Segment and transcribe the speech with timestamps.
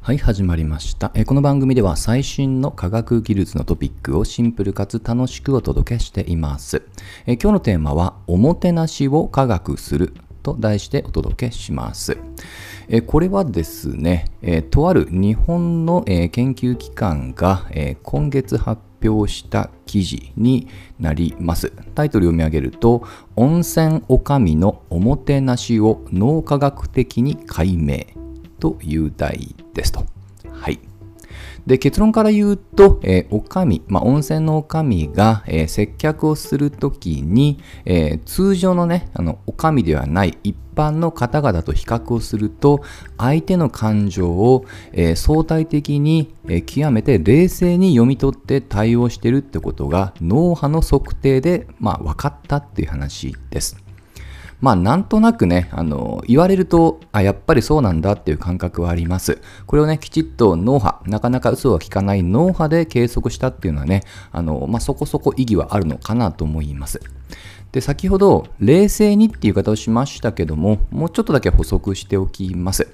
[0.00, 1.10] はい、始まりました。
[1.14, 6.82] えこの番組では最新の科学技術のトピックをシンプルかつ楽しくお届けしています。
[7.26, 12.16] え今日のテーマは、おもてなしを科学すると題してお届けします。
[12.88, 21.70] えこれはですね、えとある日本の、え研究機関が、え今月発表した記事になります。
[21.94, 23.02] タイトル読み上げると、
[23.36, 28.17] 温泉おかみのおもてなしを脳科学的に解明
[28.60, 30.04] という題ですと。
[30.50, 30.80] はい。
[31.68, 42.80] で結論から言うと、えー、おかみ、まあ、温泉のおかみが、えー、接客をするときに、えー、通常のね、あの、おかみではない一般の方々と比較をすると、
[43.18, 53.87] 相手の感情を、え相対的に、え極めて冷静に読み取って対応してるってことが、脳波の測定で、まあ、分かったっていう話です。
[54.60, 59.40] まあなんとなくね、あの、言われると、あ、やっぱりそうなんだっていう感覚はあります。
[59.66, 67.00] これをね、きちっと脳波、なかなか嘘が効かない脳波で計測したっていうのはね、あの、まあそこそこ意義はあるのかなと思います。
[67.70, 72.88] で、先ほど、冷静にっていう言い方をしましたけども、もうちょっとだけ補足しておきます。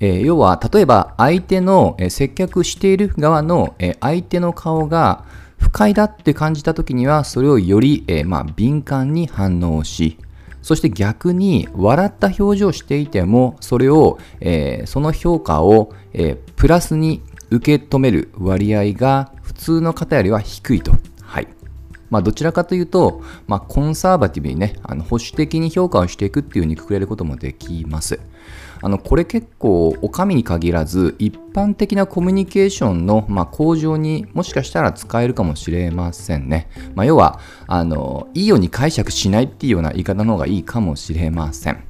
[0.00, 5.24] えー、要は、例えば相手の、えー、接客している側の、えー、相手の顔が
[5.58, 10.18] 不快だって感じた時には、それをより、えまあ、敏感に反応し、
[10.62, 20.92] そして逆に笑った表情をしていてもそれを、えー、その評価を、えー、プラスに受け止める割合が普通の方よりは低いと。
[21.22, 21.48] はい。
[22.10, 28.20] まあ、どちらかというと、まあ、コンサーバティブにね、あの保守的に評価をしていくっていうふうにくくれることもできます。
[28.82, 36.68] あのこれ結構お上に限らず一般的なコミュニケーションの、まあ、向上にもしかしたら使えるかもしれませんね。
[36.94, 41.84] まあ、要はあのいいように解釈しないっていうような言い方の方がいいかもしれません。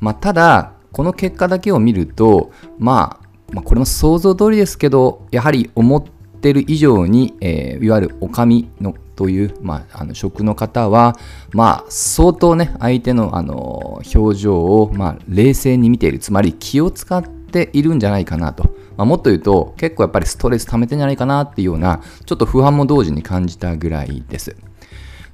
[0.00, 6.04] まあ、ただこの結果だけを見ると、まあ、まあ、これも想像通りですけどやはり思っ
[6.40, 11.18] てる以上に、えー、いわゆるお上のという、まあ、あの職の方は、
[11.52, 18.62] まあ、相当ね、相手のあの表情を、まあ、冷静に見ている、つまり気を使っているんじゃないかなと。
[18.96, 24.54] まあ、もっと言うと、結構やっぱりストレス溜めてんじゃないかなっていうような、ちょっと不安も同時に感じたぐらいです。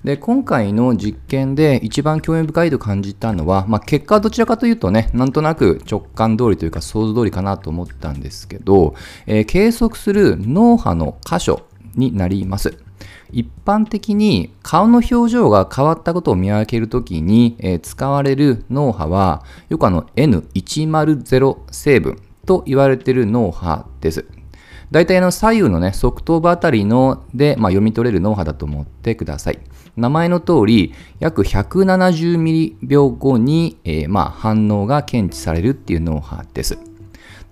[0.03, 8.95] で、今回の実験で一番興味深いと感じたのは、まあ、結果はどちらかというとね、なんとなく直感通りというか想像通りかなと思ったんですけど、
[9.27, 12.84] えー、計測する脳波の箇所になります。
[13.35, 24.25] 一般的に顔の表情が変わったことを見分けるときに、えー、使われる脳波は、よくあの N100 成分と言われている脳波です。
[24.93, 29.59] 大体の左右のね、側頭部あたりので、まあ、読み取れる脳波だと思ってください。
[29.97, 36.79] 名前の通り、約170ミリ秒後に、えー、まあ、反応が検知されるっていう脳波です。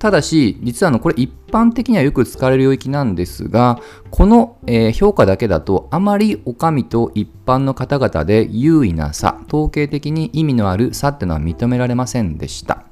[0.03, 3.79] ただし、実はあのこれ一般的にはよく使われる領域なんですが、
[4.11, 12.83] この、え、評価だけだとあまりお上と一般の方々で優位な差、統計的に意味のある差っていうのは認められませんでした。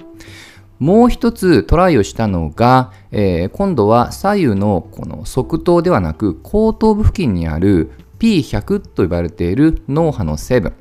[0.79, 10.75] もう一つトライをしたのが、えー、今度は左右のこの側頭ではなく後頭部付近にある P100 と呼ばれている脳波の成分。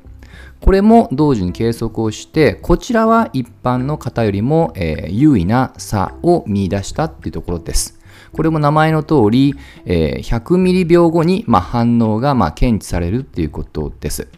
[0.60, 7.98] これも同時に計測をして、こちらは一般の方よりも、えー、優位な差を見出したっていうところです。
[8.32, 9.54] これも名前の通り、
[9.86, 14.28] えー、100ミリ秒後に、まあ、反応が、まあ、検知されるっていうことです。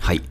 [0.00, 0.22] はい。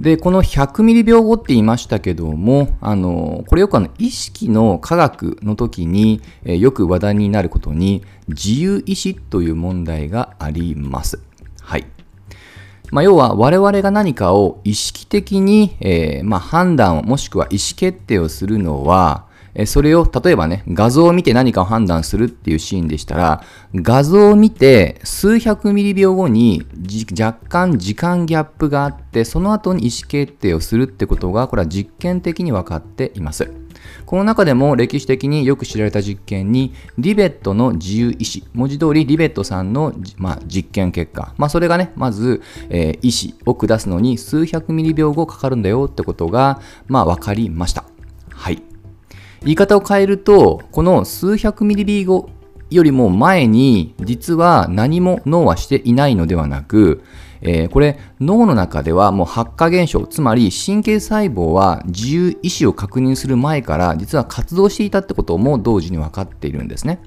[0.00, 11.20] で、この100ミリ秒後って言いましたけども、あの、これよくあの、意識の科学の時に、えー、よく話題になることに、自由意志という問題があります。
[11.60, 11.86] はい。
[12.94, 19.24] まあ、要は我々が何かを意識的に、えー、まあ、判断をもしくは意思決定をするのは、
[19.66, 23.44] それを例えばね、画像を見て何かを判断するっていうシーンでしたら、
[23.74, 26.62] 画像を見て数百ミリ秒後に
[27.18, 33.64] 若干時間ギャップがあって、その後に意思決定をするってことが、これは実験的に分かっています。
[34.06, 47.84] この中でも歴史的によく知られた実験に、リベットの自由意志、文字通りリベットさんの、まあ、実験結果、まあ、それがね、まず、えー、意志を下すのに数百ミリ秒後かかるんだよってことが、まあ、分かりました。
[48.30, 48.73] はい。
[49.44, 52.30] 言い方を変えると、この数百ミリリー後
[52.70, 57.02] よりも前に、実は何も脳はしていないのではなく、
[57.44, 67.00] えー、これ脳の中ではもう発火現象つまり神経細胞は自由意志を確認する前から実は活動していたってことも同時に分かっているんですね。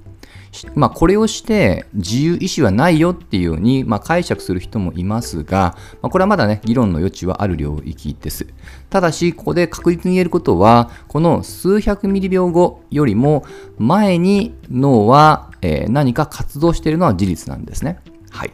[0.75, 8.47] まあ、これをして自由意志はないよっていうように、まあ、解釈する人もいますが、まあ、これはまだね、議論の余地はある領域です。
[8.89, 13.45] ただし、ここで確実に言えることは、この数百ミリ秒後よりも
[13.77, 17.99] 前に脳は、えー、何か活動しているのは事実なんですね。
[18.29, 18.53] はい。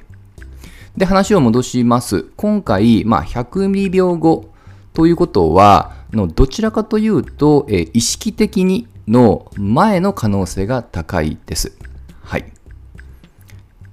[0.97, 2.23] で、話を戻します。
[2.35, 4.49] 今回、まあ、100ミリ秒後
[4.93, 11.77] ということは、のどちらかというと、えー、意識的にの前の可能性が高いです。
[12.21, 12.45] はい。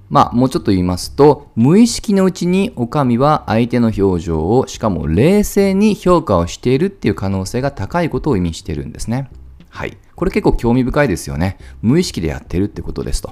[0.09, 9.29] まあ、もうちょっと言いますと、無意識のうちにお上は相手の表情を、しかも冷静に評価をしているっていう可能性が高いことを意味してるんですね。
[9.69, 9.97] はい。
[10.15, 11.57] これ結構興味深いですよね。
[11.81, 13.31] 無意識でやってるってことですと。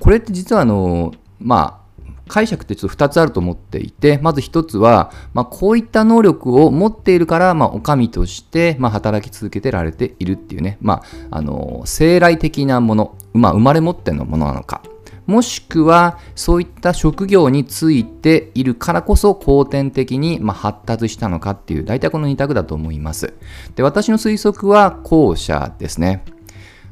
[0.00, 1.81] これって実はあの、まあ、
[2.28, 14.82] 解釈ってちょっと2つあると思っていて、まず1つは、まあ、こういった能力を持っているから、まあ、お上として、まあ、働き続けてられているっていうね、まあ、あの、生来的なもの、まあ、生まれ持ってのものなのか、
[15.26, 23.32] もしくはそういった職業についているからこそ後天的にま発達したのかっていう大体この2択だと思います。
[23.76, 26.24] で私の推測は後者ですね。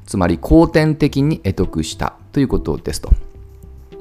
[0.07, 3.11] つまり後天的に得得したということですと。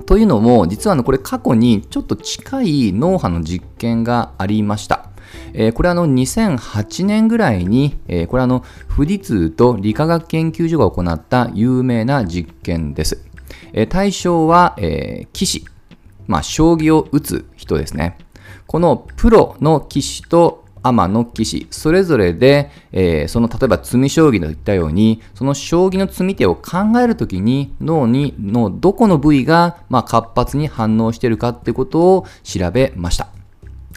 [0.10, 5.12] というのも、実はのこれ過去にちょっと近い脳波の実験がありました。
[5.54, 13.24] えー、これはあの2008年ぐらいに、えー、これはあの富士通と理化学研究所が行った有名な実験です。
[13.72, 15.66] えー、対象は、えー、棋士、
[16.26, 18.18] まあ、将棋を打つ人ですね。
[18.66, 33.28] このプロの棋士とアマの棋士、それぞれで、えー、その例えば詰将棋の言ったように、その将棋の詰み手を考えるときに脳にのどこの部位が、まあ、活発に反応しているかってことを調べました。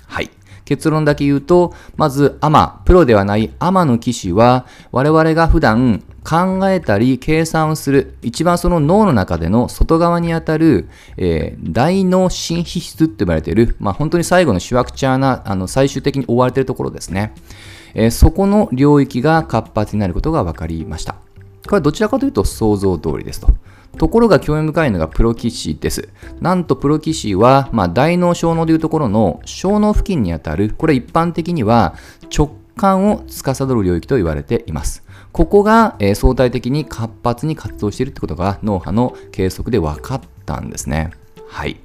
[0.07, 0.31] はい。
[0.65, 17.35] 結論だけ言うと、まずアマ、プロではないアマの棋士は、我々が普段考えたり計算をする、一番その脳の中での外側にあたる、えー、大脳新皮質って呼ばれている、まあ、本当に最後のシュワクチャーな、あの最終的に追われているところですね。
[17.95, 21.15] えー、そこの領域が活発になることが分かりました。
[21.15, 23.49] これはどちらかというと想像通りですと。
[23.99, 26.09] ところが興味深いのがプロ棋士です。
[26.41, 31.95] なんとプロ棋士は、まあ、大脳小脳でいうところの小脳付近にあたる、これ一般的には
[32.35, 35.05] 直感を司る領域と言われています。
[35.31, 41.13] ここが、えー、相対的に活発に活動しているってことが脳波の計測で分かったんですね。
[41.49, 41.77] はい。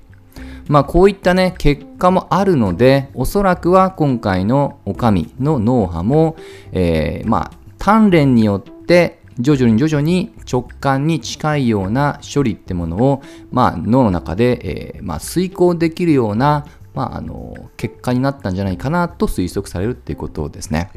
[0.68, 6.36] まあこういったね、結果もあるので、おそらくは今回のお上の脳波も、
[6.72, 13.22] えー、まあ鍛錬によって徐々に徐々に直感に近いような処理ってものを、
[13.52, 16.66] まあ、脳の中で、えー、まあ、遂行できるような、
[16.98, 20.90] まあ、あの結果になったんじゃないかなと推測されるっていうことですね。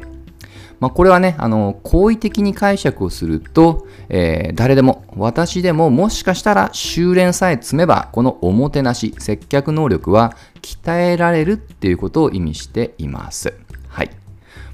[0.79, 13.53] まあ、これはね、あの、好意的に解釈をすると、えー、誰でも、私でももしかしたら修練さえ積めば、このおもてなし、接客能力は鍛えられるっていうことを意味しています。
[13.89, 14.09] はい。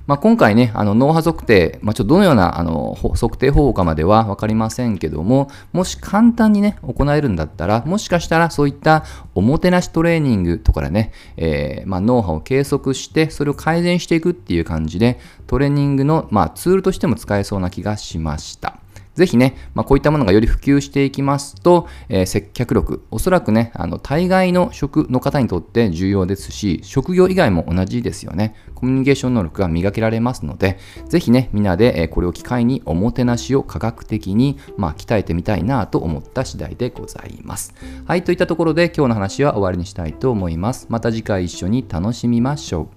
[0.07, 9.03] まあ、今回ね、あの脳波測定、まあ、ちょっとどのようなあの測定方法かまでは分かりませんけども、もし簡単にね、行えるんだったら、もしかしたらそういった
[9.35, 18.79] おもてなしトレーニングとかでね、えー、まあ、脳波を計測して、それを改善していくっていう感じで、トレーニングの、ま、ツールとしても使えそうな気がしました。
[19.17, 28.53] ぜひね、まあ、こういったものがより普及していきますと、えー、接客力、おそらくね、あの、大概の職の方にとって重要ですし、職業以外も同じですよね。
[28.75, 30.77] コミュニケーション能力が磨けられますので、
[31.09, 37.73] ぜひね、みんなで、えこれを機会におもてなしを科学的に、まあ、鍛えてみたいなと思った次第でございます。
[38.05, 40.85] はい、といったところで今日の話は終わりにしたいと思います。
[40.89, 42.96] また次回一緒に楽しみましょう。